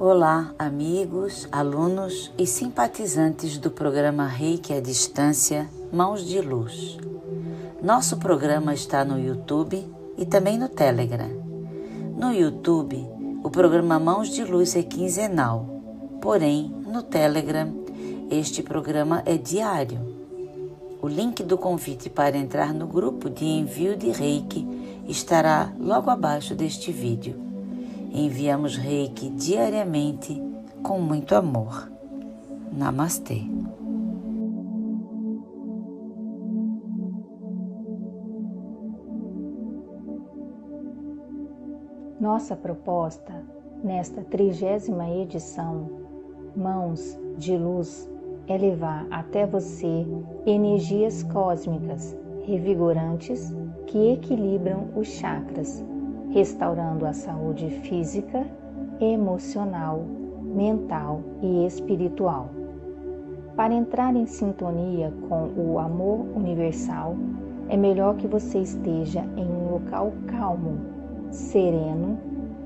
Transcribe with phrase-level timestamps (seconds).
[0.00, 6.96] Olá, amigos, alunos e simpatizantes do programa Reiki à Distância Mãos de Luz.
[7.82, 9.84] Nosso programa está no YouTube
[10.16, 11.28] e também no Telegram.
[12.16, 13.04] No YouTube,
[13.42, 15.66] o programa Mãos de Luz é quinzenal,
[16.22, 17.74] porém, no Telegram,
[18.30, 19.98] este programa é diário.
[21.02, 24.64] O link do convite para entrar no grupo de envio de Reiki
[25.08, 27.47] estará logo abaixo deste vídeo.
[28.10, 30.42] Enviamos reiki diariamente
[30.82, 31.90] com muito amor.
[32.72, 33.42] Namastê.
[42.18, 43.44] Nossa proposta
[43.84, 45.88] nesta trigésima edição,
[46.56, 48.10] Mãos de Luz,
[48.46, 50.06] é levar até você
[50.46, 53.54] energias cósmicas revigorantes
[53.86, 55.84] que equilibram os chakras
[56.30, 58.46] restaurando a saúde física,
[59.00, 60.04] emocional,
[60.42, 62.50] mental e espiritual.
[63.56, 67.16] Para entrar em sintonia com o amor universal,
[67.68, 70.78] é melhor que você esteja em um local calmo,
[71.30, 72.18] sereno,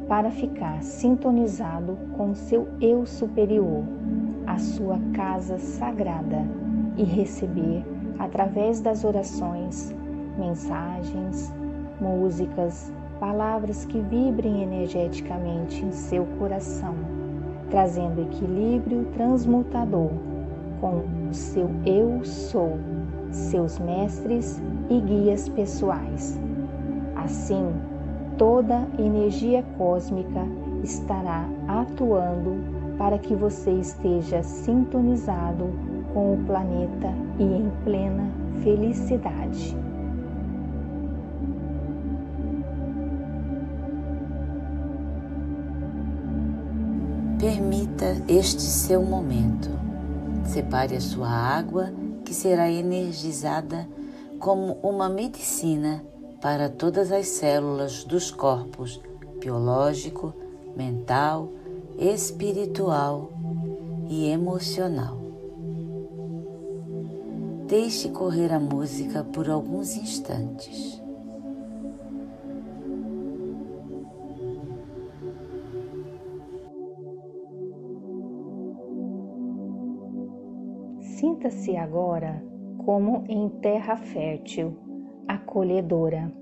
[0.07, 3.85] para ficar sintonizado com seu eu superior,
[4.47, 6.47] a sua casa sagrada
[6.97, 7.85] e receber,
[8.19, 9.95] através das orações,
[10.39, 11.53] mensagens,
[12.01, 16.97] músicas, palavras que vibrem energeticamente em seu coração,
[17.71, 20.11] trazendo equilíbrio transmutador
[20.81, 22.81] com o seu Eu Sou,
[23.31, 26.37] seus mestres e guias pessoais.
[27.15, 27.73] Assim,
[28.37, 30.45] toda energia cósmica
[30.83, 32.57] estará atuando
[32.99, 35.71] para que você esteja sintonizado
[36.13, 38.29] com o planeta e em plena
[38.65, 39.82] felicidade.
[48.29, 49.69] Este seu momento.
[50.47, 51.93] Separe a sua água,
[52.25, 53.89] que será energizada
[54.41, 56.05] como uma medicina
[56.41, 59.01] para todas as células dos corpos
[59.39, 60.35] biológico,
[60.77, 61.49] mental,
[61.99, 63.33] espiritual
[64.09, 65.19] e emocional.
[67.67, 71.02] Deixe correr a música por alguns instantes.
[81.23, 82.45] Sinta-se agora
[82.85, 84.77] como em terra fértil,
[85.29, 86.33] acolhedora.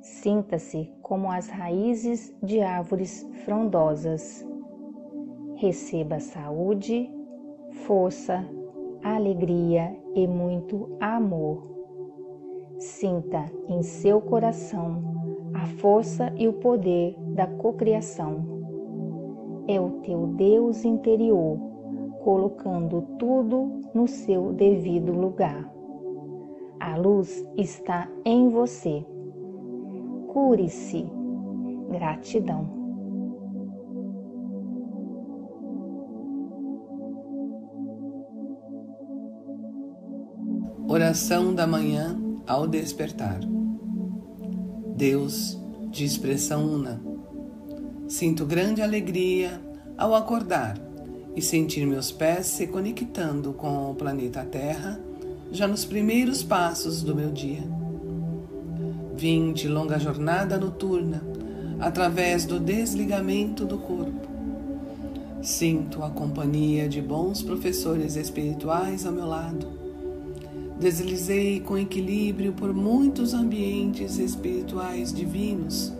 [0.00, 4.46] Sinta-se como as raízes de árvores frondosas.
[5.56, 7.12] Receba saúde,
[7.84, 8.48] força,
[9.02, 11.66] alegria e muito amor.
[12.78, 15.02] Sinta em seu coração
[15.52, 19.64] a força e o poder da cocriação.
[19.66, 21.73] É o teu Deus interior
[22.24, 25.70] colocando tudo no seu devido lugar.
[26.80, 29.04] A luz está em você.
[30.28, 31.06] Cure-se.
[31.90, 32.66] Gratidão.
[40.88, 43.40] Oração da manhã ao despertar.
[44.96, 45.60] Deus,
[45.90, 47.02] de expressão una,
[48.08, 49.60] sinto grande alegria
[49.98, 50.83] ao acordar
[51.36, 55.00] e sentir meus pés se conectando com o planeta Terra
[55.50, 57.62] já nos primeiros passos do meu dia.
[59.16, 61.22] Vim de longa jornada noturna
[61.78, 64.28] através do desligamento do corpo.
[65.42, 69.68] Sinto a companhia de bons professores espirituais ao meu lado.
[70.78, 75.92] Deslizei com equilíbrio por muitos ambientes espirituais divinos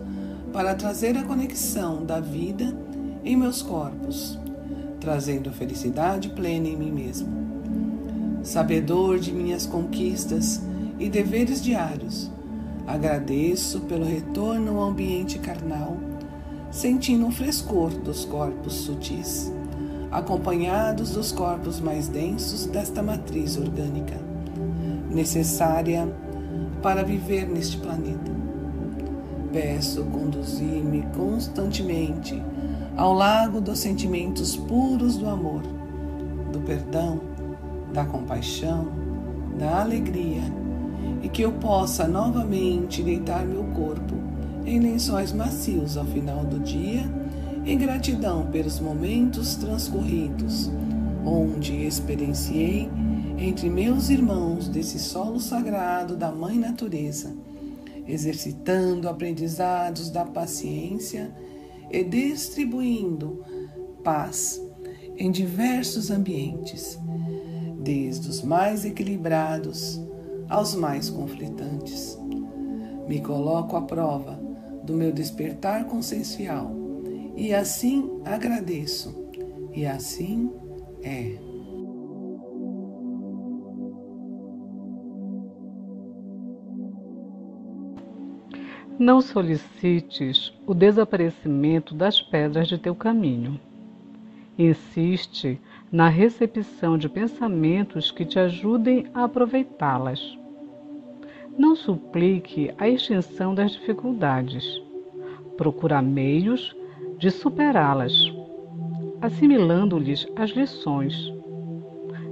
[0.53, 2.76] para trazer a conexão da vida
[3.25, 4.38] em meus corpos
[5.05, 7.29] trazendo felicidade plena em mim mesmo.
[8.43, 10.62] Sabedor de minhas conquistas
[10.99, 12.31] e deveres diários,
[12.87, 15.99] agradeço pelo retorno ao ambiente carnal,
[16.71, 19.53] sentindo o frescor dos corpos sutis,
[20.11, 24.17] acompanhados dos corpos mais densos desta matriz orgânica,
[25.11, 26.09] necessária
[26.83, 28.33] para viver neste planeta.
[29.53, 32.43] Peço conduzir-me constantemente
[32.96, 35.62] ao lago dos sentimentos puros do amor,
[36.52, 37.20] do perdão,
[37.93, 38.88] da compaixão,
[39.58, 40.43] da alegria
[41.23, 44.14] e que eu possa novamente deitar meu corpo
[44.64, 47.05] em lençóis macios ao final do dia,
[47.67, 50.70] em gratidão pelos momentos transcorridos,
[51.25, 52.91] onde experienciei
[53.38, 57.35] entre meus irmãos desse solo sagrado da Mãe Natureza,
[58.06, 61.31] exercitando aprendizados da paciência
[61.94, 63.44] e distribuindo
[64.02, 64.61] paz
[65.17, 66.99] em diversos ambientes,
[67.79, 70.00] desde os mais equilibrados
[70.49, 72.19] aos mais conflitantes.
[73.06, 74.41] Me coloco à prova
[74.82, 76.75] do meu despertar consciencial
[77.37, 79.14] e assim agradeço,
[79.73, 80.50] e assim
[81.02, 81.44] é.
[88.99, 93.58] Não solicites o desaparecimento das pedras de teu caminho.
[94.56, 95.61] Insiste
[95.91, 100.38] na recepção de pensamentos que te ajudem a aproveitá-las.
[101.58, 104.81] Não suplique a extinção das dificuldades.
[105.56, 106.75] Procura meios
[107.19, 108.14] de superá-las,
[109.20, 111.32] assimilando-lhes as lições.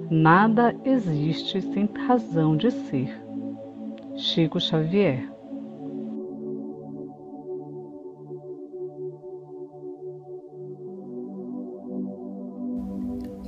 [0.08, 3.20] Nada existe sem razão de ser.
[4.14, 5.32] Chico Xavier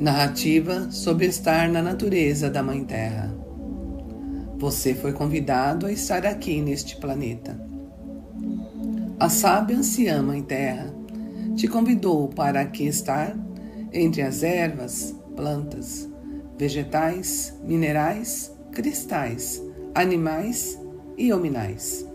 [0.04, 3.34] Narrativa sobre estar na natureza da Mãe Terra.
[4.58, 7.58] Você foi convidado a estar aqui neste planeta.
[9.18, 10.94] A sábia anciã Mãe Terra
[11.56, 13.34] te convidou para aqui estar
[13.94, 16.06] entre as ervas, plantas,
[16.58, 19.62] vegetais, minerais, cristais,
[19.94, 20.78] animais
[21.16, 22.06] e hominais.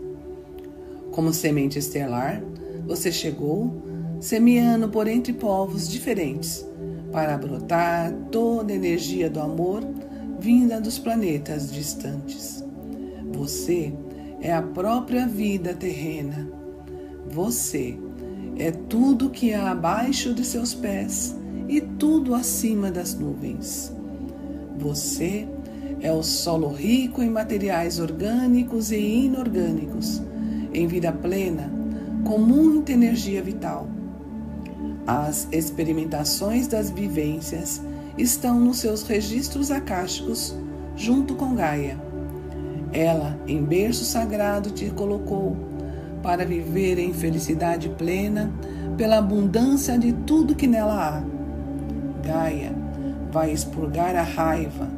[1.10, 2.40] Como semente estelar,
[2.86, 3.82] você chegou
[4.20, 6.69] semeando por entre povos diferentes
[7.12, 9.82] para brotar toda a energia do amor
[10.38, 12.64] vinda dos planetas distantes.
[13.32, 13.92] Você
[14.40, 16.48] é a própria vida terrena.
[17.30, 17.98] Você
[18.56, 21.36] é tudo que há abaixo de seus pés
[21.68, 23.94] e tudo acima das nuvens.
[24.78, 25.46] Você
[26.00, 30.22] é o solo rico em materiais orgânicos e inorgânicos,
[30.72, 31.70] em vida plena,
[32.24, 33.86] com muita energia vital
[35.10, 37.82] as experimentações das vivências
[38.16, 40.56] estão nos seus registros acásticos,
[40.94, 41.98] junto com Gaia.
[42.92, 45.56] Ela, em berço sagrado, te colocou
[46.22, 48.52] para viver em felicidade plena
[48.96, 51.22] pela abundância de tudo que nela há.
[52.24, 52.72] Gaia
[53.32, 54.88] vai expurgar a raiva,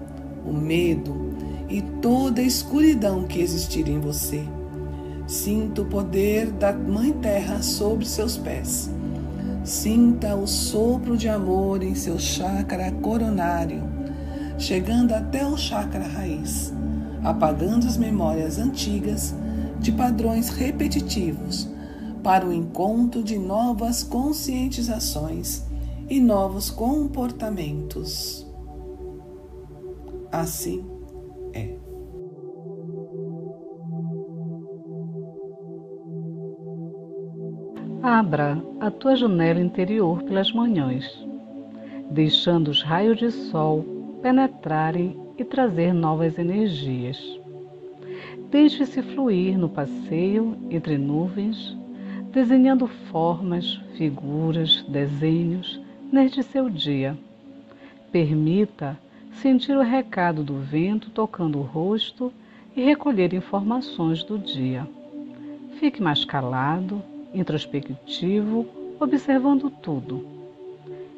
[0.44, 1.32] o medo
[1.70, 4.42] e toda a escuridão que existir em você.
[5.26, 8.90] Sinta o poder da Mãe Terra sobre seus pés
[9.64, 13.84] Sinta o sopro de amor em seu chakra coronário,
[14.58, 16.72] chegando até o chakra raiz,
[17.22, 19.32] apagando as memórias antigas
[19.78, 21.68] de padrões repetitivos
[22.24, 25.62] para o encontro de novas conscientizações
[26.10, 28.44] e novos comportamentos.
[30.32, 30.84] Assim
[31.52, 31.81] é.
[38.02, 41.24] Abra a tua janela interior pelas manhãs,
[42.10, 47.16] deixando os raios de sol penetrarem e trazer novas energias.
[48.50, 51.76] Deixe-se fluir no passeio entre nuvens,
[52.32, 55.80] desenhando formas, figuras, desenhos
[56.10, 57.16] neste seu dia.
[58.10, 58.98] Permita
[59.34, 62.32] sentir o recado do vento tocando o rosto
[62.74, 64.88] e recolher informações do dia.
[65.78, 67.00] Fique mais calado
[67.34, 68.66] introspectivo,
[68.98, 70.24] observando tudo.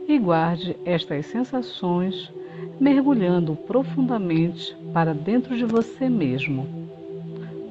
[0.06, 2.30] E guarde estas sensações
[2.78, 6.66] mergulhando profundamente para dentro de você mesmo.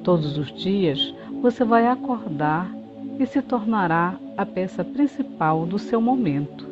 [0.02, 2.74] Todos os dias você vai acordar
[3.18, 6.66] e se tornará a peça principal do seu momento.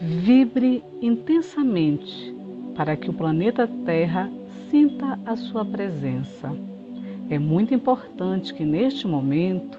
[0.00, 2.34] Vibre intensamente
[2.74, 4.30] para que o planeta Terra
[4.70, 6.54] sinta a sua presença.
[7.28, 9.78] É muito importante que neste momento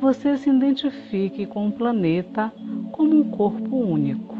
[0.00, 2.52] você se identifique com o planeta
[2.92, 4.36] como um corpo único.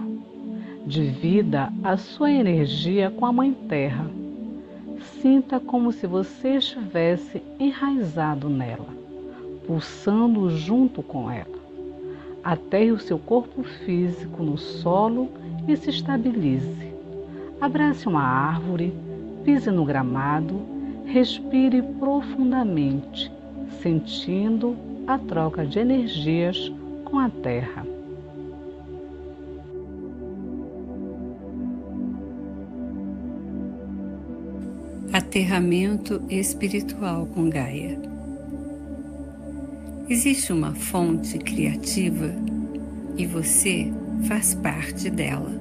[0.86, 4.08] Divida a sua energia com a Mãe Terra.
[5.20, 8.86] Sinta como se você estivesse enraizado nela,
[9.66, 11.58] pulsando junto com ela.
[12.44, 15.28] Aterre o seu corpo físico no solo
[15.66, 16.92] e se estabilize.
[17.60, 18.94] Abrace uma árvore,
[19.44, 20.73] pise no gramado
[21.04, 23.30] Respire profundamente,
[23.82, 26.72] sentindo a troca de energias
[27.04, 27.86] com a Terra.
[35.12, 38.00] Aterramento espiritual com Gaia.
[40.08, 42.34] Existe uma fonte criativa
[43.16, 43.92] e você
[44.26, 45.52] faz parte dela.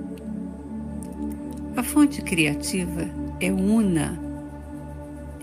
[1.78, 3.08] A fonte criativa
[3.40, 4.23] é una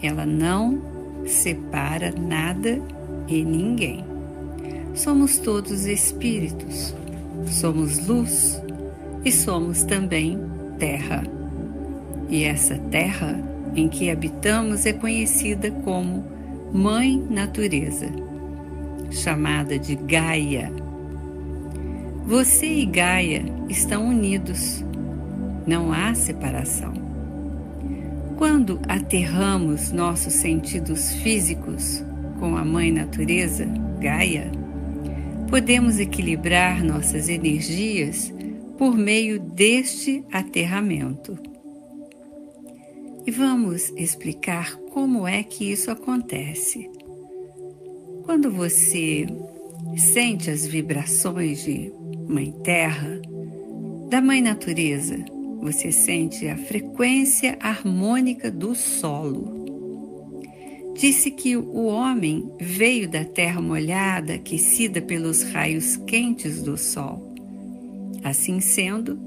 [0.03, 0.81] ela não
[1.27, 2.81] separa nada
[3.29, 4.05] e ninguém.
[4.95, 6.95] Somos todos espíritos,
[7.47, 8.61] somos luz
[9.25, 10.39] e somos também
[10.79, 11.23] terra.
[12.29, 13.41] E essa terra
[13.75, 16.25] em que habitamos é conhecida como
[16.73, 18.07] Mãe Natureza,
[19.11, 20.73] chamada de Gaia.
[22.27, 24.85] Você e Gaia estão unidos,
[25.67, 27.10] não há separação.
[28.41, 32.03] Quando aterramos nossos sentidos físicos
[32.39, 33.67] com a Mãe Natureza,
[34.01, 34.51] Gaia,
[35.51, 38.33] podemos equilibrar nossas energias
[38.79, 41.39] por meio deste aterramento.
[43.27, 46.91] E vamos explicar como é que isso acontece.
[48.25, 49.27] Quando você
[49.99, 51.93] sente as vibrações de
[52.27, 53.21] Mãe Terra,
[54.09, 55.27] da Mãe Natureza,
[55.61, 59.61] você sente a frequência harmônica do solo.
[60.95, 67.35] Disse que o homem veio da terra molhada, aquecida pelos raios quentes do sol.
[68.23, 69.19] Assim sendo,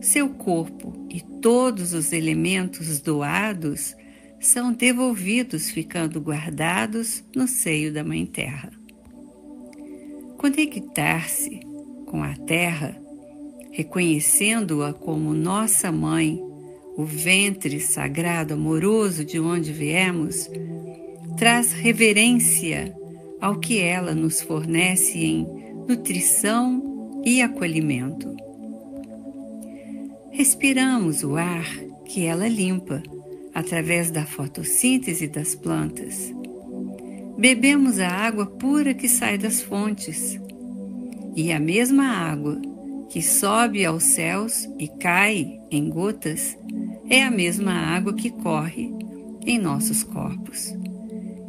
[0.00, 3.94] seu corpo e todos os elementos doados
[4.40, 8.70] são devolvidos, ficando guardados no seio da Mãe Terra.
[10.38, 11.60] Conectar-se
[12.06, 12.98] com a Terra,
[13.72, 16.40] reconhecendo-a como nossa mãe,
[16.96, 20.50] o ventre sagrado amoroso de onde viemos,
[21.36, 22.94] traz reverência
[23.40, 25.46] ao que ela nos fornece em
[25.88, 28.34] nutrição e acolhimento.
[30.30, 31.66] Respiramos o ar
[32.04, 33.02] que ela limpa
[33.54, 36.32] através da fotossíntese das plantas.
[37.38, 40.38] Bebemos a água pura que sai das fontes.
[41.34, 42.60] E a mesma água
[43.10, 46.56] que sobe aos céus e cai em gotas
[47.08, 48.94] é a mesma água que corre
[49.44, 50.72] em nossos corpos.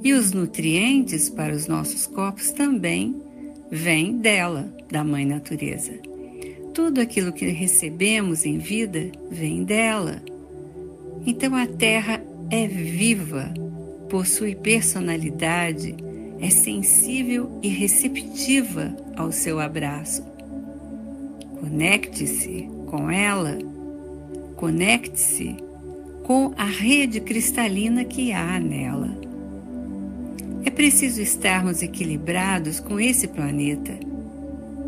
[0.04, 3.16] E os nutrientes para os nossos corpos também
[3.70, 5.94] vêm dela, da Mãe Natureza.
[6.74, 10.20] Tudo aquilo que recebemos em vida vem dela.
[11.28, 13.54] Então a Terra é viva,
[14.10, 15.96] possui personalidade,
[16.40, 20.31] é sensível e receptiva ao seu abraço.
[21.62, 23.58] Conecte-se com ela,
[24.56, 25.56] conecte-se
[26.24, 29.16] com a rede cristalina que há nela.
[30.66, 33.94] É preciso estarmos equilibrados com esse planeta.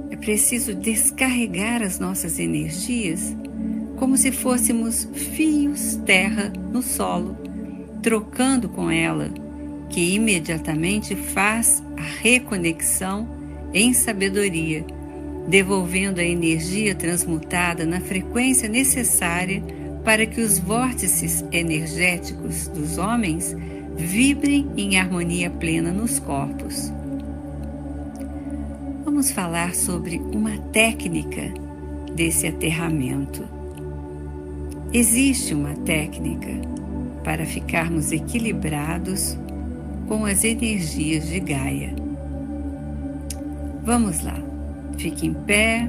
[0.10, 3.36] É preciso descarregar as nossas energias
[3.96, 7.38] como se fôssemos fios terra no solo,
[8.02, 9.30] trocando com ela,
[9.92, 13.28] que imediatamente faz a reconexão
[13.74, 14.84] em sabedoria,
[15.48, 19.62] devolvendo a energia transmutada na frequência necessária
[20.04, 23.56] para que os vórtices energéticos dos homens
[23.96, 26.92] vibrem em harmonia plena nos corpos.
[29.06, 31.54] Vamos falar sobre uma técnica
[32.16, 33.44] desse aterramento.
[34.92, 36.50] Existe uma técnica
[37.24, 39.38] para ficarmos equilibrados
[40.08, 41.96] com as energias de Gaia.
[43.84, 44.40] Vamos lá,
[44.98, 45.88] fique em pé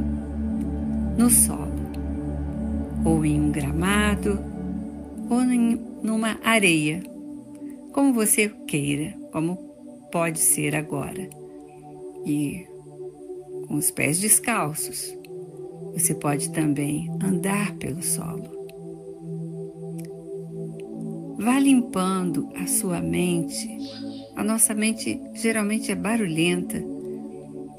[1.17, 1.73] no solo,
[3.05, 4.39] ou em um gramado,
[5.31, 7.03] ou em numa areia
[7.93, 9.57] como você queira, como
[10.11, 11.31] pode ser agora.
[12.27, 12.67] E
[13.69, 15.17] com os pés descalços,
[15.93, 18.53] você pode também andar pelo solo.
[21.39, 23.69] Vá limpando a sua mente.
[24.35, 26.94] A nossa mente geralmente é barulhenta.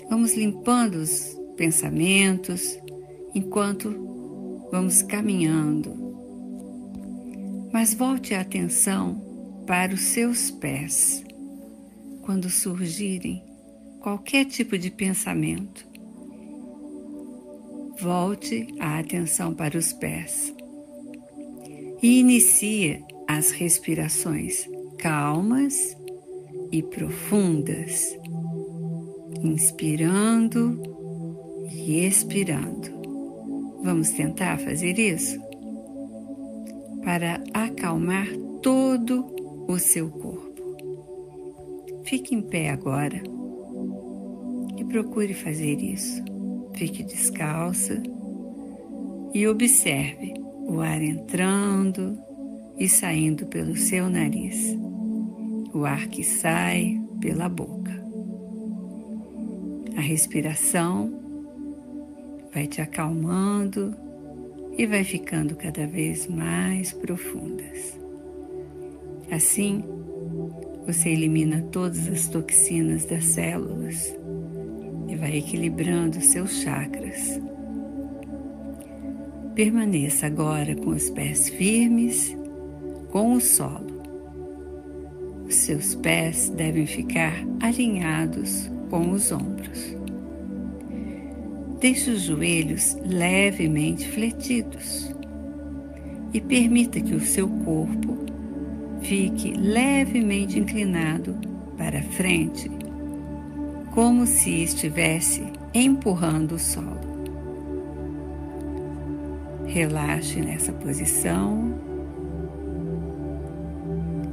[0.09, 2.77] Vamos limpando os pensamentos
[3.33, 5.93] enquanto vamos caminhando.
[7.71, 11.24] Mas volte a atenção para os seus pés
[12.21, 13.43] quando surgirem
[14.00, 15.88] qualquer tipo de pensamento.
[18.00, 20.53] Volte a atenção para os pés
[22.01, 25.97] e inicie as respirações calmas
[26.71, 28.17] e profundas,
[29.46, 30.82] inspirando
[31.72, 32.90] e expirando.
[33.84, 35.40] Vamos tentar fazer isso?
[37.04, 38.28] Para acalmar
[38.62, 39.25] todo
[39.68, 40.56] o seu corpo.
[42.04, 43.22] Fique em pé agora
[44.78, 46.24] e procure fazer isso.
[46.74, 48.02] Fique descalça
[49.34, 50.34] e observe
[50.68, 52.18] o ar entrando
[52.78, 54.78] e saindo pelo seu nariz,
[55.74, 57.75] o ar que sai pela boca.
[59.96, 61.14] A respiração
[62.54, 63.96] vai te acalmando
[64.78, 67.98] e vai ficando cada vez mais profundas.
[69.32, 69.84] Assim,
[70.86, 74.16] você elimina todas as toxinas das células,
[75.08, 77.40] e vai equilibrando seus chakras.
[79.54, 82.36] Permaneça agora com os pés firmes
[83.12, 84.04] com o solo.
[85.48, 89.96] Os seus pés devem ficar alinhados com os ombros.
[91.80, 95.13] Deixe os joelhos levemente fletidos
[96.34, 98.18] e permita que o seu corpo
[99.01, 101.36] fique levemente inclinado
[101.77, 102.70] para frente,
[103.94, 107.06] como se estivesse empurrando o solo.
[109.65, 111.74] Relaxe nessa posição.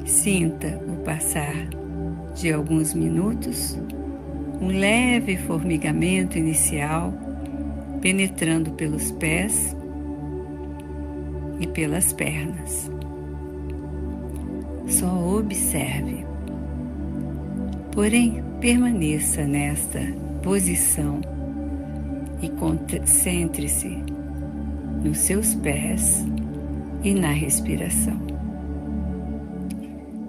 [0.04, 1.68] Sinta o passar
[2.34, 3.78] de alguns minutos,
[4.62, 7.12] um leve formigamento inicial
[8.00, 9.76] penetrando pelos pés
[11.58, 12.88] e pelas pernas.
[14.86, 16.24] Só observe.
[17.90, 20.00] Porém, permaneça nesta
[20.42, 21.20] posição
[22.40, 23.98] e concentre-se
[25.02, 26.24] nos seus pés
[27.02, 28.20] e na respiração.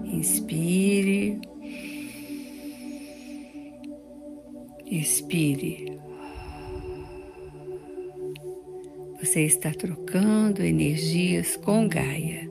[0.04, 1.40] Inspire,
[4.98, 5.98] expire.
[9.20, 12.48] Você está trocando energias com Gaia.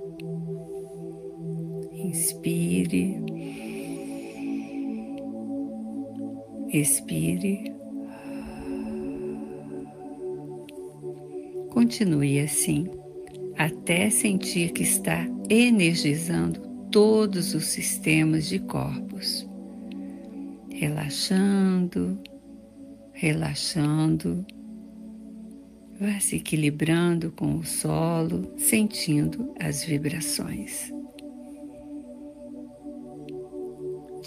[1.93, 3.17] Inspire,
[6.69, 7.73] expire.
[11.69, 12.89] Continue assim
[13.57, 16.59] até sentir que está energizando
[16.91, 19.47] todos os sistemas de corpos,
[20.69, 22.19] relaxando,
[23.23, 24.45] relaxando,
[25.97, 30.91] vá se equilibrando com o solo, sentindo as vibrações.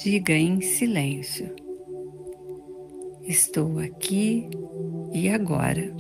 [0.03, 1.55] Diga em silêncio:
[3.23, 4.49] Estou aqui
[5.13, 5.95] e agora.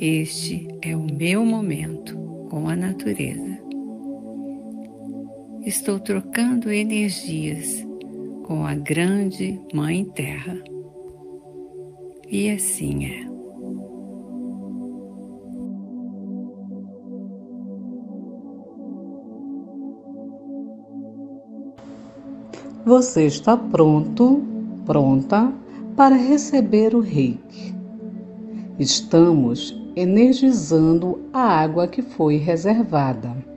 [0.00, 2.18] Este é o meu momento
[2.50, 3.62] com a natureza.
[5.64, 7.86] Estou trocando energias
[8.46, 10.71] com a grande Mãe Terra.
[12.32, 13.26] E assim é.
[22.86, 24.42] Você está pronto,
[24.86, 25.52] pronta
[25.94, 27.74] para receber o reiki.
[28.78, 33.51] Estamos energizando a água que foi reservada.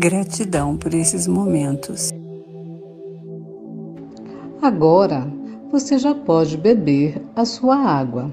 [0.00, 2.10] Gratidão por esses momentos.
[4.62, 5.26] Agora
[5.72, 8.32] você já pode beber a sua água.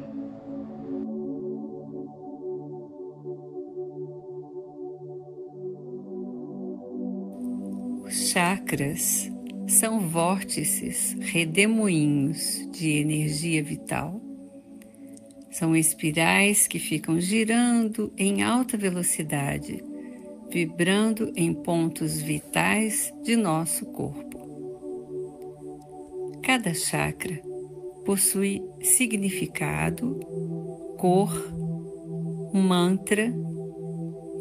[8.03, 9.31] Os chakras
[9.67, 14.21] são vórtices, redemoinhos de energia vital.
[15.49, 19.83] São espirais que ficam girando em alta velocidade,
[20.49, 24.35] vibrando em pontos vitais de nosso corpo.
[26.41, 27.41] Cada chakra
[28.05, 30.19] possui significado,
[30.97, 31.33] cor,
[32.53, 33.33] mantra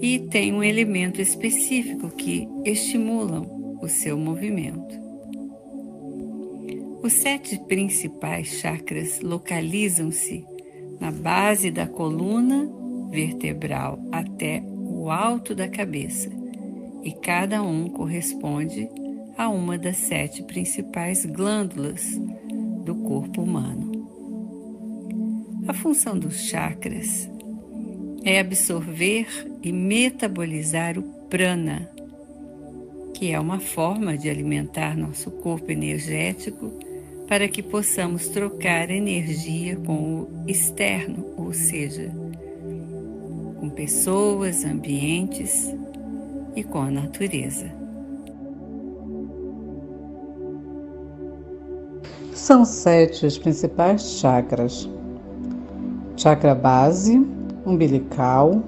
[0.00, 5.02] e tem um elemento específico que estimulam o seu movimento.
[7.02, 10.44] Os sete principais chakras localizam-se
[11.00, 12.70] na base da coluna
[13.10, 14.62] vertebral até
[15.10, 16.30] alto da cabeça,
[17.02, 18.88] e cada um corresponde
[19.36, 22.18] a uma das sete principais glândulas
[22.84, 23.92] do corpo humano.
[25.66, 27.28] A função dos chakras
[28.24, 29.26] é absorver
[29.62, 31.90] e metabolizar o prana,
[33.14, 36.72] que é uma forma de alimentar nosso corpo energético
[37.26, 42.12] para que possamos trocar energia com o externo, ou seja,
[43.64, 45.74] com pessoas, ambientes
[46.54, 47.64] e com a natureza.
[52.34, 54.86] São sete os principais chakras:
[56.14, 57.26] chakra base,
[57.64, 58.62] umbilical,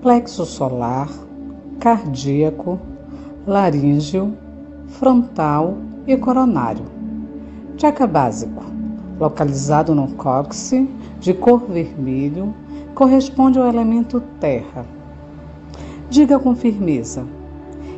[0.00, 1.10] plexo solar,
[1.78, 2.80] cardíaco,
[3.46, 4.34] laríngeo,
[4.88, 5.76] frontal
[6.06, 6.86] e coronário.
[7.76, 8.64] Chakra básico,
[9.18, 10.88] localizado no cóccix,
[11.20, 12.54] de cor vermelho,
[12.94, 14.84] corresponde ao elemento terra.
[16.08, 17.24] Diga com firmeza: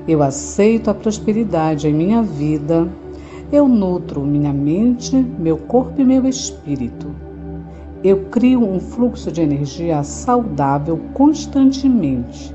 [0.07, 2.88] Eu aceito a prosperidade em minha vida.
[3.50, 7.14] Eu nutro minha mente, meu corpo e meu espírito.
[8.02, 12.55] Eu crio um fluxo de energia saudável constantemente.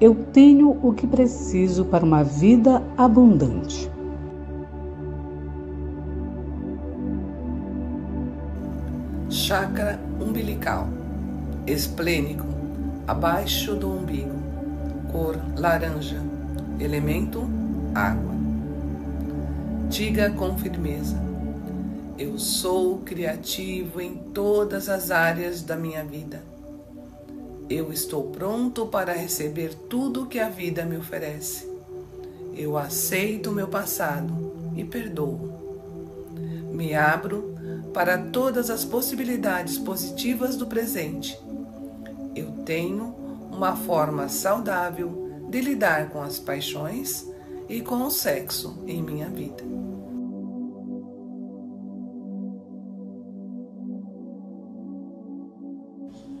[0.00, 3.90] Eu tenho o que preciso para uma vida abundante.
[9.30, 10.88] Chakra umbilical,
[11.72, 12.46] esplênico,
[13.06, 14.36] abaixo do umbigo,
[15.10, 16.20] cor laranja,
[16.80, 17.48] elemento
[17.94, 18.34] água.
[19.88, 21.16] Diga com firmeza:
[22.18, 26.42] Eu sou criativo em todas as áreas da minha vida.
[27.68, 31.68] Eu estou pronto para receber tudo que a vida me oferece.
[32.54, 35.52] Eu aceito meu passado e perdoo.
[36.72, 37.54] Me abro
[37.92, 41.38] para todas as possibilidades positivas do presente.
[42.38, 43.16] Eu tenho
[43.50, 47.26] uma forma saudável de lidar com as paixões
[47.68, 49.64] e com o sexo em minha vida.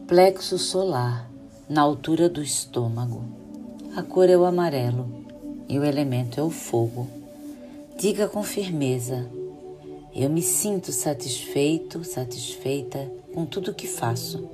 [0.06, 1.28] Plexo solar,
[1.68, 3.24] na altura do estômago.
[3.96, 5.26] A cor é o amarelo
[5.68, 7.08] e o elemento é o fogo.
[7.98, 9.28] Diga com firmeza:
[10.14, 14.48] eu me sinto satisfeito, satisfeita com tudo que faço.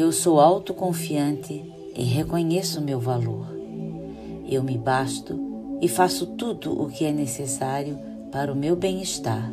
[0.00, 3.48] Eu sou autoconfiante e reconheço meu valor.
[4.48, 5.36] Eu me basto
[5.82, 7.98] e faço tudo o que é necessário
[8.30, 9.52] para o meu bem-estar.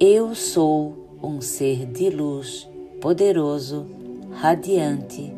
[0.00, 2.68] Eu sou um ser de luz,
[3.00, 3.86] poderoso,
[4.32, 5.32] radiante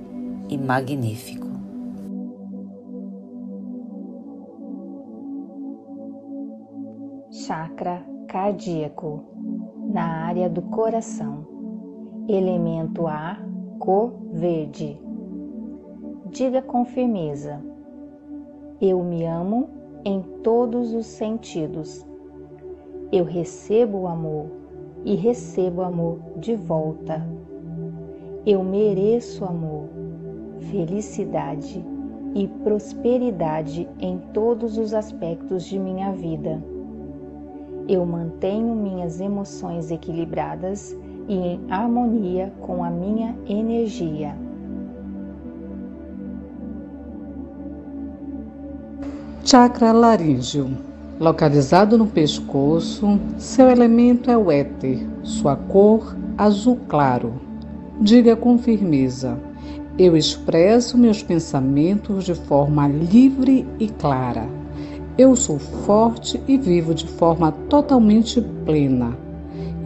[0.49, 1.49] e magnífico.
[7.33, 9.25] Chakra cardíaco,
[9.93, 11.47] na área do coração.
[12.27, 13.47] Elemento ar,
[13.87, 15.01] cor verde.
[16.29, 17.63] Diga com firmeza:
[18.81, 19.69] Eu me amo
[20.05, 22.05] em todos os sentidos.
[23.13, 24.47] Eu recebo o amor
[25.05, 27.25] e recebo amor de volta.
[28.45, 29.85] Eu mereço amor,
[30.59, 31.85] felicidade
[32.35, 36.61] e prosperidade em todos os aspectos de minha vida
[37.89, 40.97] eu mantenho minhas emoções equilibradas
[41.29, 44.37] e em harmonia com a minha energia.
[49.45, 50.71] Chakra laríngeo.
[51.19, 57.33] Localizado no pescoço, seu elemento é o éter, sua cor azul claro.
[58.01, 59.39] Diga com firmeza:
[59.97, 64.47] Eu expresso meus pensamentos de forma livre e clara.
[65.17, 69.17] Eu sou forte e vivo de forma totalmente plena.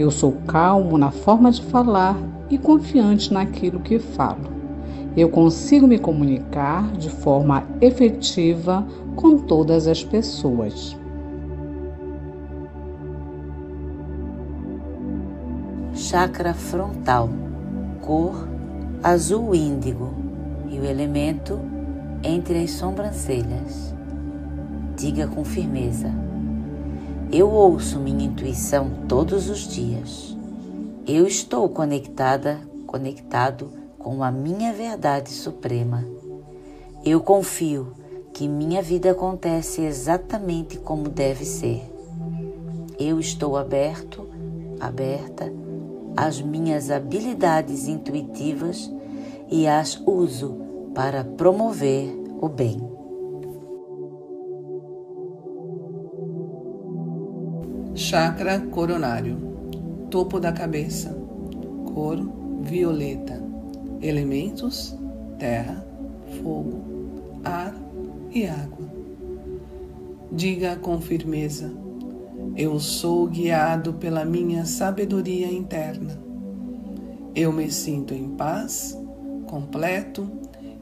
[0.01, 2.17] Eu sou calmo na forma de falar
[2.49, 4.49] e confiante naquilo que falo.
[5.15, 10.97] eu consigo me comunicar de forma efetiva com todas as pessoas.
[15.93, 17.29] Chakra frontal,
[18.01, 18.49] cor
[19.03, 20.15] azul índigo
[20.71, 21.61] e o elemento
[22.25, 23.95] entre as sobrancelhas.
[24.97, 26.11] Diga com firmeza:
[27.33, 30.37] Eu ouço minha intuição todos os dias.
[31.07, 36.05] Eu estou conectada, conectado com a minha verdade suprema.
[37.05, 37.93] Eu confio
[38.33, 41.89] que minha vida acontece exatamente como deve ser.
[42.99, 44.27] Eu estou aberto,
[44.81, 45.53] aberta
[46.17, 48.93] às minhas habilidades intuitivas
[49.49, 50.57] e as uso
[50.93, 53.00] para promover o bem.
[57.95, 59.37] Chakra coronário,
[60.11, 61.17] topo da cabeça,
[61.93, 62.19] cor
[62.63, 63.43] violeta,
[64.01, 64.97] elementos
[65.41, 65.83] terra,
[66.43, 67.75] fogo, ar
[68.31, 68.87] e água.
[70.31, 71.73] Diga com firmeza:
[72.55, 76.21] Eu sou guiado pela minha sabedoria interna.
[77.35, 78.97] Eu me sinto em paz,
[79.47, 80.31] completo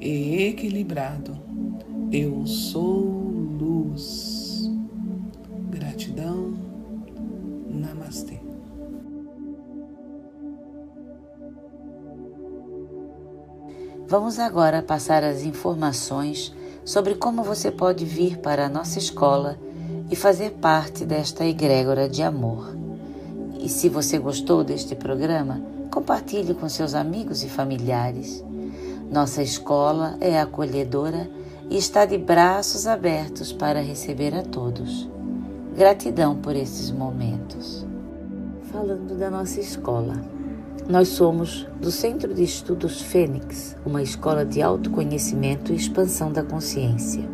[0.00, 1.38] e equilibrado.
[2.10, 3.00] Eu sou
[3.60, 4.37] luz.
[14.08, 16.50] Vamos agora passar as informações
[16.82, 19.58] sobre como você pode vir para a nossa escola
[20.10, 22.74] e fazer parte desta egrégora de amor.
[23.60, 28.42] E se você gostou deste programa, compartilhe com seus amigos e familiares.
[29.10, 31.28] Nossa escola é acolhedora
[31.68, 35.06] e está de braços abertos para receber a todos.
[35.76, 37.86] Gratidão por esses momentos.
[38.72, 40.37] Falando da nossa escola.
[40.88, 47.28] Nós somos do Centro de Estudos Fênix, uma escola de autoconhecimento e expansão da consciência.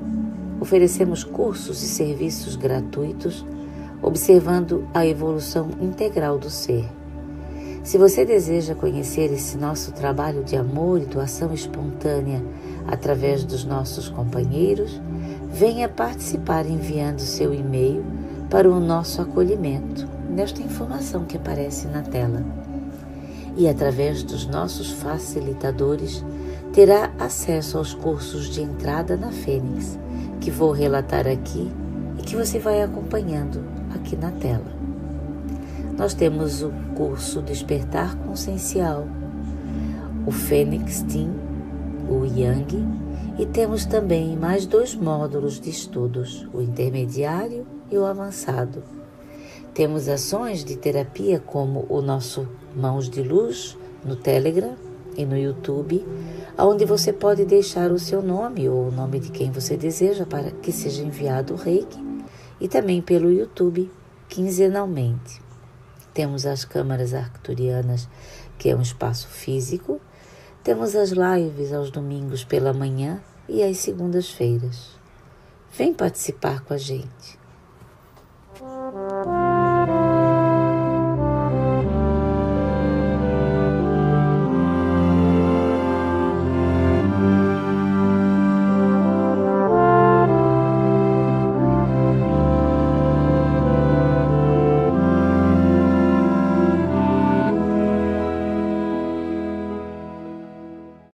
[0.60, 3.46] Oferecemos cursos e serviços gratuitos,
[4.02, 6.84] observando a evolução integral do ser.
[7.84, 12.42] Se você deseja conhecer esse nosso trabalho de amor e doação espontânea
[12.88, 15.00] através dos nossos companheiros,
[15.48, 18.04] venha participar enviando seu e-mail
[18.50, 22.63] para o nosso acolhimento, nesta informação que aparece na tela
[23.56, 26.24] e, através dos nossos facilitadores,
[26.72, 29.98] terá acesso aos cursos de entrada na Fênix,
[30.40, 31.70] que vou relatar aqui
[32.18, 33.64] e que você vai acompanhando
[33.94, 34.74] aqui na tela.
[35.96, 39.06] Nós temos o curso Despertar Consciencial,
[40.26, 41.30] o Fênix Team,
[42.08, 42.84] o Yang,
[43.38, 48.82] e temos também mais dois módulos de estudos, o intermediário e o avançado.
[49.74, 54.76] Temos ações de terapia como o nosso Mãos de Luz no Telegram
[55.16, 56.06] e no YouTube,
[56.56, 60.52] onde você pode deixar o seu nome ou o nome de quem você deseja para
[60.52, 61.98] que seja enviado o reiki,
[62.60, 63.90] e também pelo YouTube,
[64.28, 65.42] quinzenalmente.
[66.12, 68.08] Temos as câmaras arcturianas,
[68.56, 70.00] que é um espaço físico,
[70.62, 74.90] temos as lives aos domingos pela manhã e às segundas-feiras.
[75.76, 77.42] Vem participar com a gente.